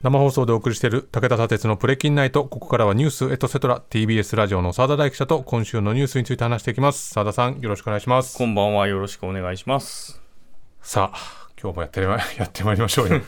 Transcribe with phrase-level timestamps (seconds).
[0.00, 2.44] 生放送でお送りしている武田砂鉄のプレキンナイト。
[2.44, 7.10] ここからはニュースエトセトラ TBS ラジオの澤田大記者と今週のニュースについて話していきます。
[7.10, 8.38] 澤田さん、よろしくお願いします。
[8.38, 10.22] こんばんは、よろしくお願いします。
[10.82, 13.16] さあ、今日もやってま やってまいりましょうよ。
[13.18, 13.22] ね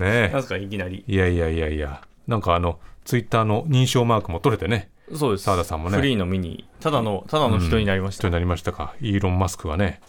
[0.00, 1.04] えなんか、いきなり。
[1.06, 5.44] いやいやいやいや、なんかあの、ツイッターの認証マークも取れてね、そうです。
[5.44, 8.22] 澤田さんもねフリーのミニ、ただの、ただの人になりました。
[8.22, 8.94] 人になりましたか。
[9.00, 10.00] イーロン・マスクがね、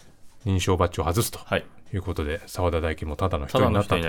[0.44, 1.64] 認証バッジを外すとはい。
[1.94, 4.00] いうことで、澤田大樹もただの人になったと。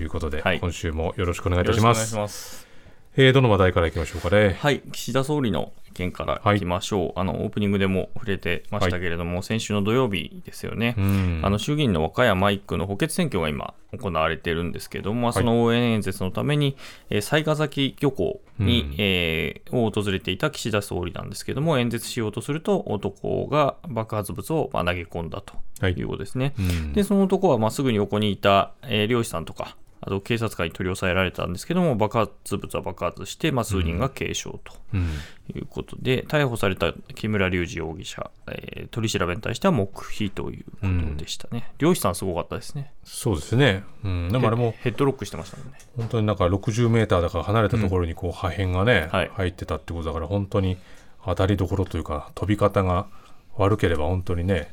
[0.00, 1.94] いうことで、はい今週もよろしくお願いいよたしま
[2.28, 2.71] す。
[3.14, 4.56] えーどの話題からいきましょうかね。
[4.58, 4.80] はい。
[4.90, 7.20] 岸田総理の件からいきましょう。
[7.20, 10.94] あの、オープニングでも触れてましたけれども、先週の土曜日ですよね。
[10.96, 16.74] うんあの衆議院の和歌山1区の補欠選挙が今行われているんですけれども、まあその応援演説のために、
[17.10, 26.54] えー雑賀崎漁港に、うんえーを訪れていた岸田総理なんですけれども、演説しようとすると、男が爆発物をまあ投げ込んだとはいいうことですね。
[26.58, 34.60] うんで、その男はまあすぐに横にいた、えー漁師さんとか、あと警察官に取り押さえられたんですけども、爆発物は爆発して、まあ、数人が軽傷と。
[34.92, 35.08] うん
[35.54, 41.72] いうことで、逮捕された木村隆二容疑者、えー取り調べに対しては黙秘ということでしたね。
[41.78, 42.92] 漁師さんすごかったですね。
[43.04, 43.84] そうですね。
[44.04, 45.78] うん、でもあれもヘッドロックしてましたもんね。
[45.96, 50.76] 本当になんか60メーターだから離れたところにこう破片がね、はい入ってたってことだから本当に
[51.24, 53.06] 当たりどころというか飛び方が
[53.56, 54.72] 悪ければ本当にね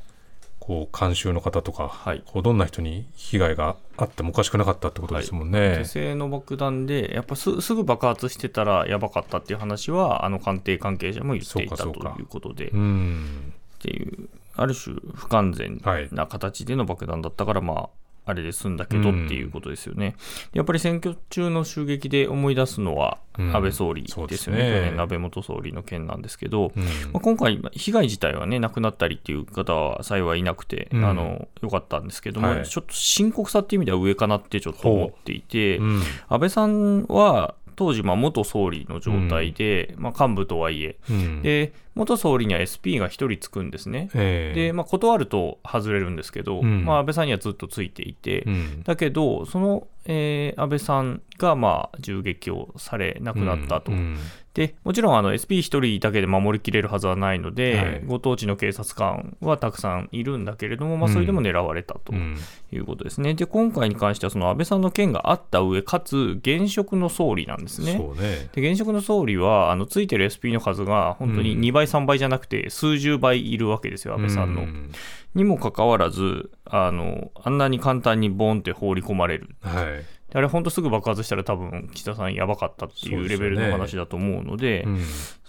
[0.59, 2.23] こう監修の方とか、はい。
[2.25, 5.75] こうどんな人に被害があってもおかしくなかったってことですもんね。
[5.79, 13.53] 手製の爆弾で、やっぱすすぐ爆発してたらやばかったっていう話は、あの官邸関係者も言っていたということで、っうん。
[13.79, 16.09] ていう、ある種不完全はい。
[16.11, 17.89] な形での爆弾だったから、まあ、
[18.25, 20.15] あれで済んだけどっていうことですよね。
[20.53, 23.55] やっぱり選挙中の襲撃で思い出すのはうん。
[23.55, 24.27] 安倍総理でよね。
[24.27, 24.57] ですすね。
[24.57, 26.83] 去年の安倍元総理の件なんですけど、うん。
[26.83, 31.05] まあ、今回、被害自体はね、亡くなったりっていう方は幸いいなくて、うん。
[31.05, 32.67] あのよかったんですけども、はい。
[32.67, 36.01] ちょっと深刻さっていう意味では上かなってちょっと思っていて、うん。
[36.27, 41.41] 安倍さんは当時、まあ元総理の状態で、まあ、幹部とはいえ、うん。
[41.41, 44.09] で元総理には SP が1人つくんですね。
[44.15, 53.91] ええで、まあ、断ると外れるんですけど、うんまあ、安倍さんにはずっとついていて、うんだけど、その、えー安倍さんが、まあ、銃撃をされ、亡くなったと。
[53.91, 54.17] うん
[54.59, 62.35] でもちろんあの SP1 人だけで守りきれるはずはないので、はいご当地の警察官はたくさんいるんだけれども、まあ、それでも狙われたとうん
[62.71, 63.35] いうことですね。
[63.35, 67.97] で、今回に関しては、その安倍さんの件があった上、かつ現職の総理なんですね。
[67.97, 68.49] ね。
[68.53, 74.61] で現職の総理は、あのついてる SP の数が本当に2倍、3倍じゃなくて、数十倍いるわけですよ、安倍さんの。
[74.61, 74.91] うん
[75.35, 79.49] にもかかわらずあの、あんなに簡単にボンって放り込まれる。
[79.61, 79.85] はい。
[79.85, 84.99] であれ、本当すぐ爆発したら、多分岸田さんやばかったってそいうレベルの話だと思うので、うん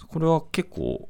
[0.08, 1.08] これは結構、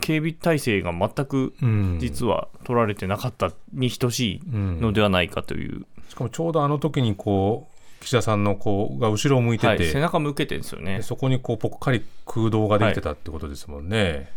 [0.00, 7.71] 警備体制が全くうん実は取られてなかったに等しいうんのではないかという、しかもちょうどあの時にこう
[8.02, 11.02] 岸田さんのこうが後ろを向いてて、はい、背中向けてるんですよねで。
[11.02, 14.30] そこにこうぽっかり空洞ができてたってことですもんね。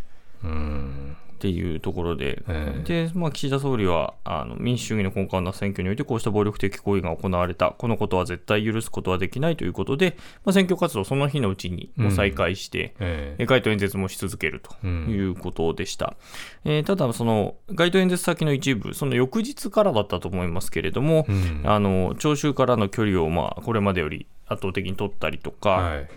[0.43, 3.07] うんっていうところで、ええ。
[3.07, 13.45] でまあ、岸田総理はあの民主主義の根幹な選挙においてこうした暴力的行為が行われた、このことは絶対許すことはできないということで、まあ、選挙活動、その日のうちにもう再開して、ええ。
[13.45, 15.07] 街頭演説もし続けるとうん。
[15.09, 16.15] いうことでした。
[16.63, 21.61] えーただ、その街頭演説先の一部、その翌日からだったと思いますけれども、うん。
[21.65, 26.07] あの聴衆からの距離を、まあ、これまでより圧倒的に取ったりとか、はい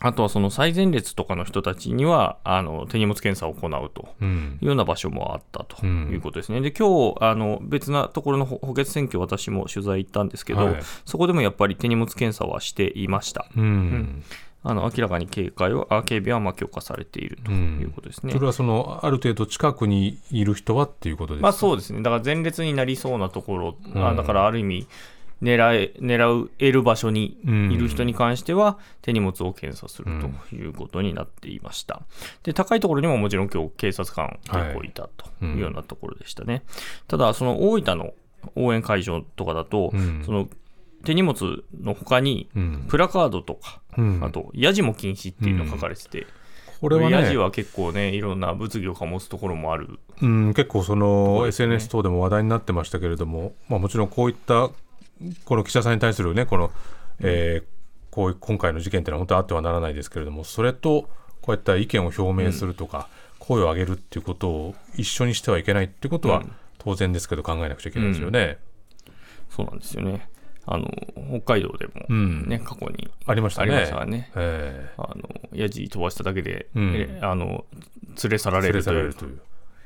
[0.00, 4.08] あとはその最前列とかの人たちにはあの手荷物検査を行うと。
[4.20, 6.60] うんいうような場所もあったとうんいうことですね。
[6.60, 13.46] で、今日あの別なところの補補欠選挙、私も取材行ったんですけど、はいそこでもやっぱり手荷物検査はしていました。
[13.56, 14.22] うん
[14.64, 18.32] あの明らかに警戒はあ警備はまあ強化されているということですね。
[18.32, 24.88] それはそのある程度近くにいる人はっていうことですか、まあそうですね、だから前列になりそうなところ、あうんだからある意味、
[25.42, 32.02] 狙え狙える場所にいる人に関しては、手荷物を検査するということになっていました。
[32.42, 36.64] で高いところにももちろん今日警察官結構いたというようなところでしたね。
[37.06, 38.14] ただ、その大分の
[38.56, 40.22] 応援会場とかだと、うん。
[40.24, 40.48] その
[41.04, 42.84] 手荷物の他に、うん。
[42.88, 44.24] プラカードとか、うん。
[44.24, 46.26] あと、ヤジも禁止っていうのが書かれてて、
[46.80, 51.48] これはねヤジは結構ね、いろんな物議を醸すところもあるうん、結構そのね。
[51.48, 54.70] SNS 等でも話題になってましたけれども、まあ、もちろんこういった
[55.44, 56.70] この記者さんに対するねこの、
[57.20, 57.78] えー
[58.10, 61.08] こういう今回の事件っていうのは本当にあってはならないですけれどもそれと
[61.42, 66.52] こういった意見を表明するとか、声を上げるっていうことを一緒にしてはいけないっていうことはうん。
[66.78, 68.58] 当然ですけど考えなくちゃいけないですよね。
[69.50, 70.28] そうなんですよね。
[70.66, 70.90] あの
[71.42, 72.46] 北海道でも、うん。
[72.48, 73.86] ね過去にありましたね。
[73.88, 74.30] たね。
[74.36, 76.92] えあのヤジ飛ばしただけで、うん。
[76.94, 77.64] えあの
[78.22, 78.84] 連れ去られれる
[79.14, 79.40] という。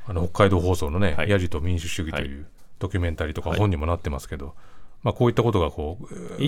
[0.06, 1.31] あの北海道放送のね「はい。
[1.31, 2.46] ヤジと民主主義」という
[2.79, 4.55] ドキュメンタリーとかはい本にもなってますけど、
[5.02, 6.43] まあ、こういったことがこう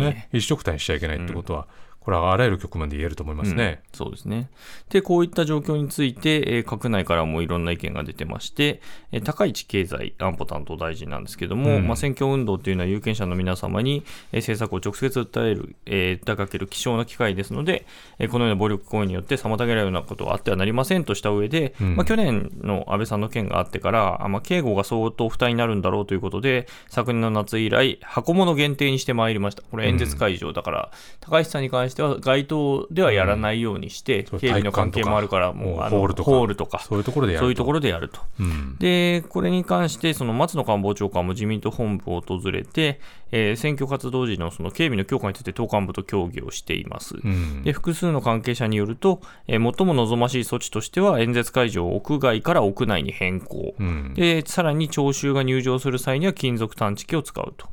[0.00, 1.66] ね、一緒くたにしちゃいけないってことは、
[2.06, 4.48] これはあらゆる局面で言えると思いますね、うん、そうですね。
[4.90, 8.80] で、こういった状況について、えー、閣内からもいろんな意見が出てまして、
[9.10, 17.84] えー、高市経済安保担当大臣なんですけども、うん、まあ、選挙運動というのは有権者の皆様に、えー、政策を直接訴える、えー、訴かける希少な機会ですので、
[18.20, 29.64] えー、このような暴力行為によって妨げられるようなことはあってはなりませんとした上で、うん、まあ、去年の安倍さんの件があってから、あまあ、警護が相当負担になるんだろうということで、昨年の夏以来、箱物限定にしてまいりました。
[29.68, 36.78] これ演説会場だから、高市さんに関しては街頭ではやらないようにして、うん、警備の関係もあるから、もうホールとか、ホールとか。
[36.80, 38.06] そういうところでやると。
[38.06, 38.20] ると。
[38.40, 43.00] うん、で、これに関して、その松野官房長官も自民党本部を訪れて、
[43.32, 47.16] えー、選挙活動時のその警備の強化について党幹部と協議をしています。
[47.22, 53.74] うん、で複数の関係者によると、えー、最も望ましい措置としては、演説会場を屋外から屋内に変更、
[54.14, 57.68] でさらに聴衆が入場する際には金属探知機を使うと。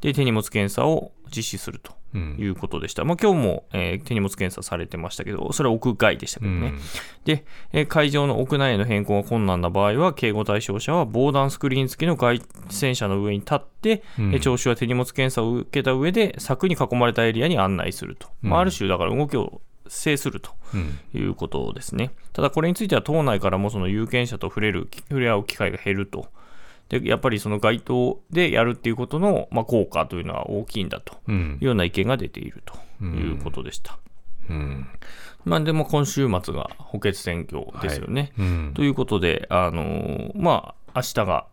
[0.00, 3.02] で手荷物検査を実施するということでした。
[3.02, 6.68] うん、まあ、今日も、えー、手荷物検査されてましたけど、それは屋外でしたけどね。
[6.68, 6.78] うん、
[7.24, 18.28] で、えー、会場の屋内への変更が困難な場合は、警護対象者は防弾スクリーン付きの外戦車の上に立って、うん、聴衆は手荷物検査を受けた上で、柵に囲まれたエリアに案内すると。
[18.42, 19.60] まあ、ある種、だから動きを
[19.90, 20.52] 制すると
[21.14, 22.12] いうことですね。
[22.32, 26.28] ただ、これについては党内からもその有権者と触れる、触れ合う機会が減ると。
[26.90, 31.14] でやっぱりその街頭でやるっていうことの、まあ、効果というのは大きいんだと。
[31.30, 32.74] いうような意見が出ていると。
[33.02, 33.98] いうことでした。
[34.48, 34.86] うん、うん
[35.44, 38.32] まあ、でも今週末が補欠選挙ですよね。
[38.36, 38.46] はい。
[38.46, 41.46] うん、ということで、あのー、まあ明日が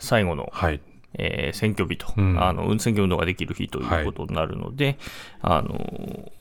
[0.00, 0.80] 最後の、はい、
[1.14, 4.98] えー、選挙日と、うん、あの選挙運動ができる日ということになるので、
[5.40, 6.32] はい、あの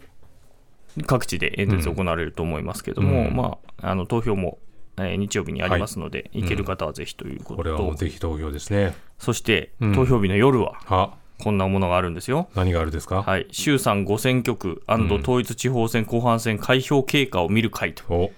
[0.98, 4.58] ー、各地で演説行われると思いますけれども、うん、まあ、あの投票も
[4.98, 8.96] えー、日曜日にありますので、はい、行ける方はぜひということと、これはぜひ投票ですね。
[9.18, 12.50] そして、投票日の夜は、こんなものがあるんですよ。
[12.56, 13.24] 何があるですか？
[13.24, 13.48] はい。
[13.52, 18.32] 衆参5選挙区統一地方選後半戦開票経過を見る会と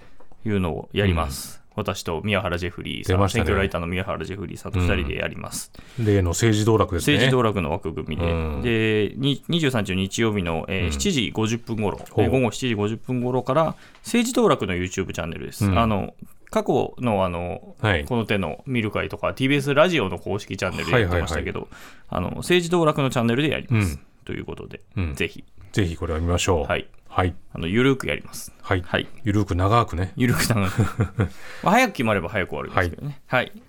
[0.46, 1.62] いうのをやります。
[1.76, 5.72] 私と宮原ジェフリーさん、ね、選挙ライターの宮原ジェフリーさんと2人でやります。
[6.00, 7.18] うん、例の政治道楽ですね。
[7.18, 12.22] 政治道楽の枠組みで、うん、で23日日曜日の、えー、7時50分ごろ、う。
[12.24, 15.66] ん、午後7時50分ごろから、政治道楽の YouTube チャンネルです。
[15.66, 16.14] あの
[16.56, 21.68] 過去のあの、はい、この手の見る会とか、TBS ラジオの公式チャンネルでやってましたけど、
[22.08, 24.00] あの政治道楽のチャンネルでやります。
[24.24, 24.80] ということで、
[25.16, 25.44] ぜひ。
[25.74, 26.64] ぜひこれは見ましょう。
[26.64, 26.88] はい。
[27.10, 27.36] はい。
[27.52, 28.54] あの、ゆるくやります。
[28.62, 28.82] はい。
[28.84, 29.08] はい。
[29.26, 30.14] ゆるく長くね。
[30.16, 30.82] ゆるく長く。
[31.62, 33.22] まあ、早く決まれば早く終わるんですけどね。
[33.28, 33.62] はい、はい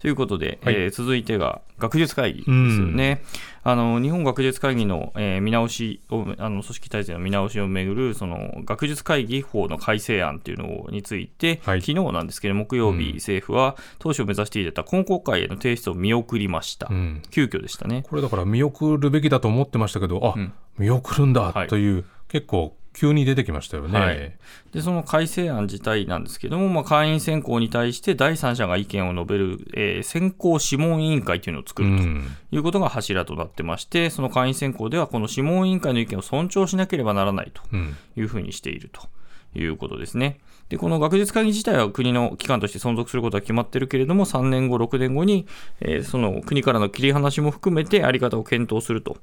[0.00, 3.22] ということで、はい、えー、続いてが学術会議ですよね。
[3.64, 18.04] あの日本学術会議の、えー、見直しをあの組織体制の見直しをめぐるその学術会議法の改正案というのについて、はい、昨日なんですけど木曜日、政府は当初目指していた今国会への提出を見送りました、うん、急遽でしたね。
[18.08, 24.32] これだから見送るべきだと思ってましたけどあ、うん、見送るんだという、はい、結構急に出てきましたよね、はい、
[24.72, 37.62] でその改正案自体なんですけども、まあ、会員選考に対して第三者が意見を述べる、えー、選考諮問委員会というのを作るということが柱となってまして、その会員選考ではこの諮問委員会の意見を尊重しなければならないと
[38.16, 39.02] いうふうにしていると
[39.56, 40.40] いうことですね。
[40.68, 45.46] で、この学術会議自体は国の機関として存続することは決まってるけれども、3年後、6年後に、
[45.80, 49.18] えー、その国からの切り離しも含めて、あり方を検討すると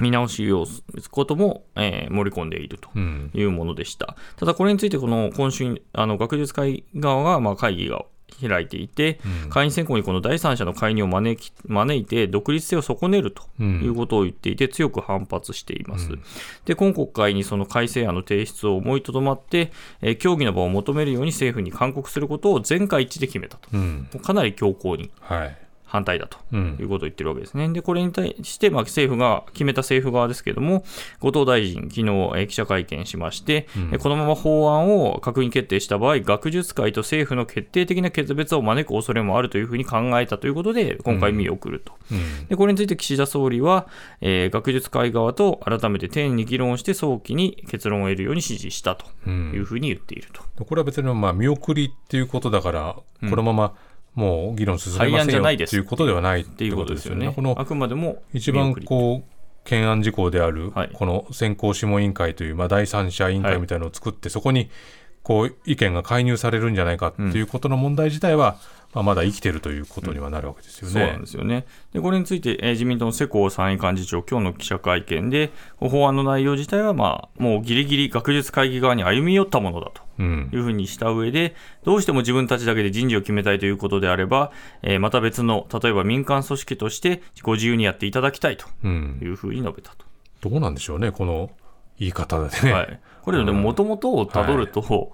[0.00, 4.16] 見直しをすることも、えー、盛り込んでいるというものでした。
[4.18, 8.04] うん、ただ、これについて、この今週、あの学術会側が、まあ、会議が
[8.48, 16.12] 開いていて、うん、会員選考にこの第三者の介入を招き招いて、独立性を損ねるということを言っていて、強く反発しています。
[16.12, 16.22] うん、
[16.64, 25.10] で、今国会にその改正案の提出を思いとどまって、えー、協議の場を求めるように政府に勧告することを全会一致で決めたと、うん、かなり強硬に。
[25.20, 25.61] はい
[25.92, 27.66] 反対だということを言ってるわけですね。
[27.66, 30.84] うん、で、これに対して、まあ、政府が、決めた政府側ですけれども、
[31.20, 41.92] 後藤大臣、昨日、え記者会見しまして、うん、このまま法案を閣議決定した場合、学術会と政府の決定的な決別を招く恐れもあるというふうに考えたということで、今回見送ると。
[42.10, 43.86] うん、でこれについて岸田総理は、
[44.22, 50.64] えー、学術会側と改めて丁寧に議論して、早期に結論を得るように指示したというふうに言っていると。
[50.64, 52.96] これは別にまあ見送りっていうことだから、
[53.28, 53.74] このまま、
[54.14, 57.32] もう議論進めませんよということではないということですよね。
[57.34, 59.32] このあくまでも一番こう
[59.64, 64.70] 懸案事項である、この選考諮問委員会という、まあ、第三者委員会みたいなのを作って、そこに
[65.22, 68.56] こう意見が介入されるんじゃないかっていうことの問題自体は、
[68.92, 70.92] まあ、まだ生きてるということにはなるわけですよね。
[70.92, 71.64] そうなんですよね。
[71.92, 84.52] で、これについて、えー、自民党の世耕参院幹事長、今日の記者会見で、法案の内容自体は、まあ、もうぎりぎり学術会議側に歩み寄ったものだというふうにした上で、どうしても自分たちだけで人事を決めたいということであれば、
[84.82, 90.04] えー、また別の、例えば民間組織としてご自由にやっていただきたいというふうに述べたと。
[90.44, 91.50] うん、どうなんでしょうね、この
[91.98, 92.72] 言い方でね。
[92.72, 95.12] はい、これ、もともとをたどると、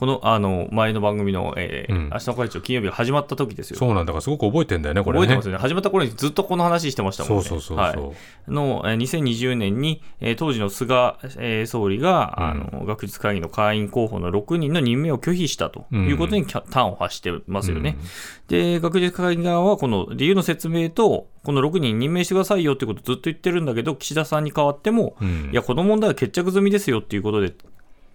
[0.00, 3.76] このあの前の番組の、えーうん、明日の会長、金曜日が始まった時ですよ。
[3.76, 4.14] そうなんだ。
[4.14, 5.58] から、すごく覚えてんだよね、これ、ね、覚えてますよね。
[5.58, 7.44] 始まった頃にずっとこの話してましたもんね。
[7.44, 17.98] そうそうそうはい、の、えー、2020年に、えー、当時の菅、えー、総理が、うん、あの学術会議の会員候補の6人の任命を拒否したということに、うん、端を発してますよね。
[17.98, 18.06] うん、
[18.48, 25.16] で、学術会議側はこの理由の説明と、この6人任命してくださいよってことをずっと言ってるんだけど、岸田さんに代わっても、
[25.52, 27.52] いや、この問題は決着済みですよっていうことで、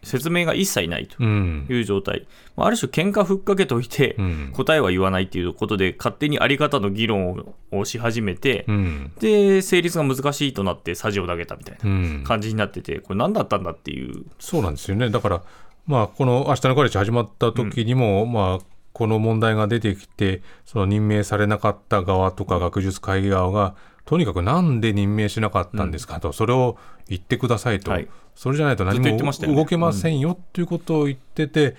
[0.06, 4.16] 説明が一切ないという状態、うん、ある種、喧嘩ふっかけておいて、
[4.54, 14.26] 答えは言わないということで、勝手にあり方の議論をし始めて、うん、で、成立が難しいとなって、さじを投げたみたいな感じになってて、これ、何だったんだっていう。
[14.40, 15.10] そうなんですよね。
[15.10, 15.44] だから
[15.88, 29.18] まあ、この明日のカレッジ始まった時にも、うん、まあ、この問題が出てきて、その任命されなかった側とか学術会議側が、とにかくなんで任命しなかったんですかと、それを言ってくださいと、はい、それじゃないと何も
[29.56, 31.76] 動けませんよっていうことを言ってて、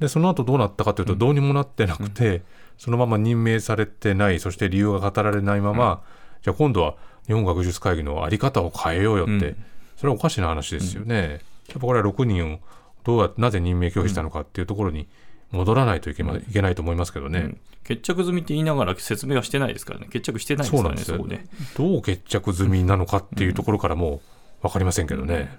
[0.00, 2.42] でその後どうなったかというと、どうにもなってなくて、
[2.78, 6.02] そのまま任命されてない、そして理由が語られないまま、
[6.42, 6.94] じゃあ今度は
[7.26, 9.56] 日本学術会議の在り方を変えようよって、
[9.96, 11.40] それはおかしな話ですよね。
[11.68, 12.58] やっぱこれは6人を
[13.04, 15.08] どうやってなぜ任命拒否したのかっていうところに
[15.50, 21.46] 戻らないといけ,、ま、いけないと思いますけどね、うん、決着済みって言いながら説明はしてないですからね、決着してないですからね、そうね。
[21.76, 24.20] どう決着済みなのかっていうところからも
[24.62, 25.58] 分かりませんけどね。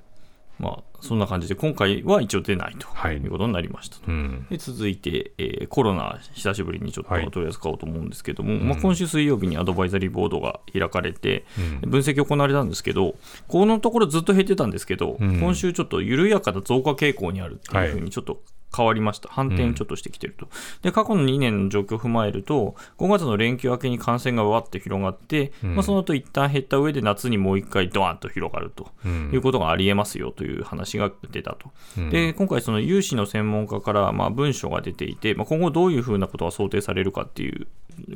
[0.59, 3.15] まあ、そんな感じで、今回は一応出ないとい。
[3.15, 11.45] うことになりましたと、はいうん、で続いて、えー、コロナ、久しぶりにちょっと取り扱おうと思うんですけども、はい、まあ、今週水曜日にアドバイザリーボードが開かれて、
[11.83, 13.15] うん、分析行われたんですけど、
[13.47, 18.41] このところずっと減ってたんですけど、うん、今週ちょっと緩やかな増加傾向にあるっていうふうに、ちょっと
[18.75, 19.29] 変わりました。
[19.29, 20.45] 反転ちょっとしてきてると。
[20.45, 28.91] うん、で、過去の2年の状況を踏まえると、5月の連休明けに感染がわって広がって、うん、まあ、その後一旦減った上で夏にもう一回ドワンと広がると
[29.33, 31.71] いうことがありえますよという話が出たと。
[31.97, 37.67] うん、で、今回その有志の専門家からまあ文書が出ていて、まあ、今後どういうふうなことが想定されるかっていう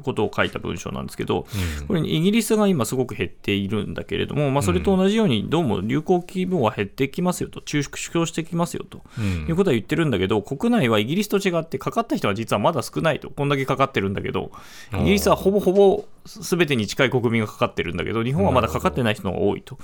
[0.04, 1.48] ことを書いた文章なんですけど、
[1.88, 9.02] これイギリスが今すごく減っているんだけれども、まあ、それと同じようにどうも流行規模は減ってきますよと、中縮してきますよと
[9.48, 14.52] いうことは言ってるんだけど、国内はイギリスと違って、かかった人は実はまだ少ないと、こんだけかかってるんだけど、
[14.94, 19.78] イギリスはほぼほぼすべてに近い国民がかかってるんだけど、日本はまだかかってない人が多いと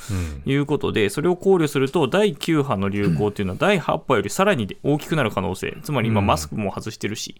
[0.45, 7.35] いうことで、それを考慮すると、第9波の流行っていうのは、第8波よりさらに大きくなる可能性、つまり今、マスクも外してるし、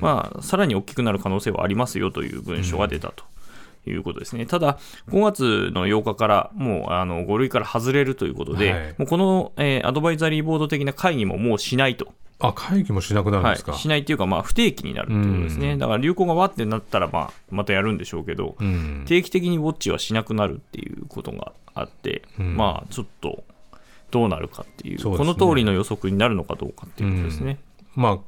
[0.00, 3.24] まあ、さらに大きくなる可能性はありますよという文書が出たと。
[3.88, 4.46] いうことですね。
[4.46, 4.78] ただ、
[5.10, 12.12] 5月の8日からもうあの5類から外れるということで、はい、もうこの、えー、アドバイザリーボード的な会議ももうしないと。
[12.38, 18.56] あ会議もしなくなるんですか、はい、しないっていうか、まあ、不定期になるということですね、だから流行がわってなったら、まあ、またやるんでしょうけど、
[19.06, 23.42] 定期的にウォッチはしなくなるっていうことがあって、まあ、ちょっと
[24.10, 27.58] どうなるかっていう、うね、この通りの予測になるのかどうかっていうことですね。
[27.96, 28.18] まあ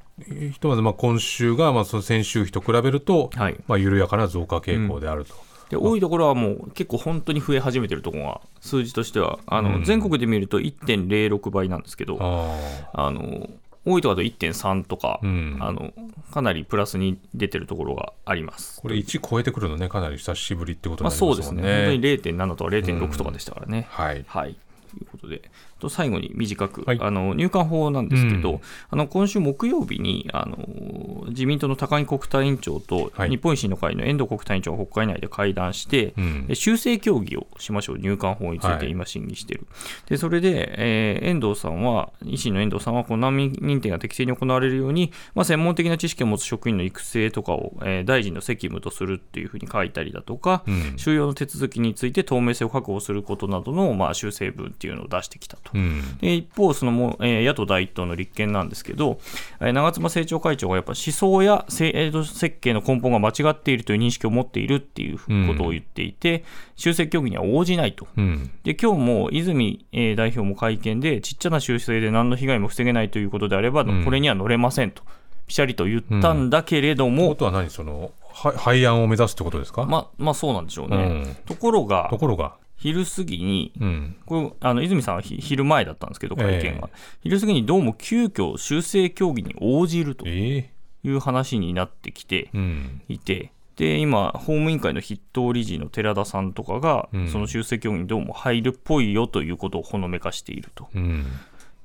[0.50, 3.56] ひとまずまあ今週がまあその先週比と比べると、はい。
[3.68, 5.34] まあ、緩やかな増加傾向であると。
[5.70, 13.50] で多いところはもう結構本当に増え始めてるところが数字としてはあの、全国で見ると1.06倍なんですけどあの
[13.84, 15.92] 多いところだと1.3とか、うん、あの
[16.32, 18.80] かなりプラスに出てるところがあります。
[18.80, 21.62] これ1超えてくるのねかなり久しぶりってことになりますね、まあ、そうですね。
[21.62, 24.56] 本当に0.7とか0.6とかでしたからね、はい、はい。
[24.90, 28.60] ということで、と最後に短く、はい、あの入管法なんですけど、うん、
[28.90, 55.72] あの今週木曜日にあの自民党の高木国対委員長と、はい、日本維新の会の遠藤国対委員長が国会内で会談して、うん、修正協議をしましょう、入管法について今、審議している、はい、でそれで、えー、遠藤さんは、維新の遠藤さんは、この難民認定が適正に行われるように、まあ、専門的な知識を持つ職員の育成とかを、えー、大臣の責務とするっていうふうに書いたりだとか、うん、収容の手続きについて透明性を確保することなどの、まあ、修正文っていうのを出してきたと。
[55.74, 59.18] うん、で一方、そのも、えー、野党第一党の立憲なんですけど、
[59.60, 66.44] えー、長妻政調会長がやっぱ思想や制度設計の根本が間違っているという認識を持っているっていうことを言っていて、うん、
[66.76, 68.06] 修正協議には応じないと。
[68.16, 75.02] うん、で今日も泉、えー、代表も会見で、ちっちゃな修正で何の被害も防げないということであれば、これには乗れませんと。
[75.48, 77.30] ぴしゃりと言ったんだけれども。
[77.30, 81.36] ことは何その廃案を目指すってことですか、ままあ、そうなんでしょうね。
[81.46, 84.16] ところが、ところが昼過ぎに、うん。
[84.25, 90.73] これあの泉さんはひ昼前だったんですけど、会見が、え昼過ぎにどうも急遽修正協議に応じるとええ
[91.04, 93.02] いう話になってきてうん。
[93.08, 100.88] いて、で今、法務委員会の筆頭理事の寺田さんとかが、うんその修正協議にどうも入るっぽいよということをほのめかしていると。
[100.94, 101.26] うん。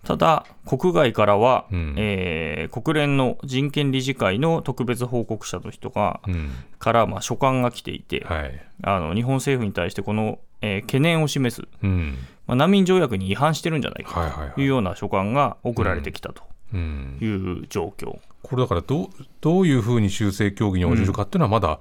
[0.03, 6.51] ただ、国外からは、うんえー国連の人権理事会の特別報告者の人が、うん。
[6.79, 8.65] からまあ書簡が来ていて、はい。
[8.81, 12.17] あの日本政府に対してこの、えー懸念を示す、うん。
[12.48, 14.51] まあ、難民条約に違反してるんじゃないか。
[14.55, 16.43] というような書簡が送られてきたと
[16.74, 17.17] うん。
[17.22, 18.17] いう状況。
[18.41, 19.08] これだからどう、
[19.41, 21.79] どういうふうに修正協議に応じるかっていうのはまだ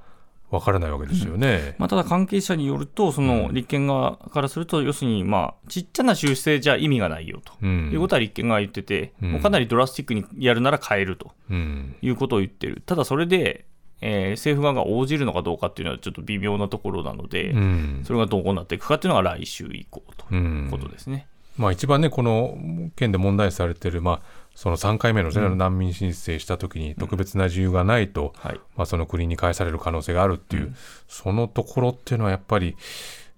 [0.51, 1.75] 分からないわけですよね。
[1.79, 7.55] まあ、ただ関係者によると、その立憲側からすると、要するに、まあ、ちっちゃな修正じゃ意味がないよと。
[7.63, 7.91] うん。
[7.93, 11.95] いうことは立憲側は言ってて、うんもうかなりドラスティックにやるなら変えるとうん。
[12.03, 13.65] いうことを言ってる、ただそれで、
[14.03, 18.03] えー政府側が応じるのかどうかっていうのはちょっと微妙なところなので、うん。
[18.05, 21.27] それがどうなっていくかっていうのが来週以降とういうんことですね。
[21.57, 22.57] まあ、一番ね、この
[22.97, 24.21] 件で問題視されている、まあ、
[24.55, 28.61] その3回目の難民申請したときに特別な自由がないと、はい。
[28.77, 30.75] まあ、その国に返される可能性があるっていう、
[31.09, 32.77] そのところっていうのはやっぱり、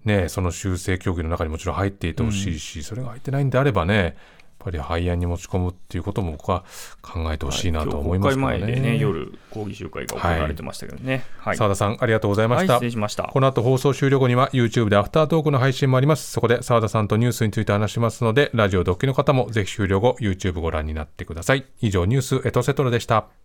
[0.05, 4.15] ね、その修正協議の中にもちろん入っていてほしいし、それが入ってないんであればね、
[4.65, 6.63] ぱり廃案に持ち込むっていうことも僕は
[7.01, 8.41] 考えてほしいなと思いますね。
[8.41, 11.23] 今日国会前でね、夜、抗議集会が行われてましたけどね。
[11.37, 11.57] はい。
[11.57, 12.75] 澤田さん、ありがとうございまはい、した。
[12.75, 13.23] 失礼しました。
[13.23, 16.31] この後放送終了後には YouTube でアフタートークの配信もあります。
[16.31, 21.65] そこで澤田さんとニュースについて話しますので、ラジオドッキの方もぜひ終了後 YouTube ご覧になってください。
[21.81, 23.44] 以上ニュースエトセトラでした。